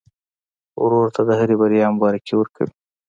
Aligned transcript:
ورور 0.83 1.07
ته 1.15 1.21
د 1.27 1.31
هرې 1.39 1.55
بریا 1.61 1.85
مبارکي 1.95 2.33
ورکوې. 2.37 2.71